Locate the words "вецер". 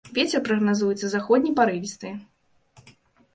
0.17-0.39